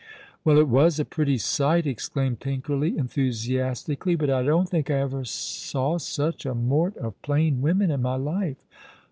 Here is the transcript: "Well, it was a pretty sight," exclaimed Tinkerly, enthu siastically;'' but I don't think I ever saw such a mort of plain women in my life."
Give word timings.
"Well, 0.43 0.57
it 0.57 0.67
was 0.67 0.97
a 0.99 1.05
pretty 1.05 1.37
sight," 1.37 1.85
exclaimed 1.85 2.39
Tinkerly, 2.39 2.93
enthu 2.93 3.29
siastically;'' 3.29 4.17
but 4.17 4.31
I 4.31 4.41
don't 4.41 4.67
think 4.67 4.89
I 4.89 4.95
ever 4.99 5.23
saw 5.25 5.99
such 5.99 6.43
a 6.43 6.55
mort 6.55 6.97
of 6.97 7.21
plain 7.21 7.61
women 7.61 7.91
in 7.91 8.01
my 8.01 8.15
life." 8.15 8.57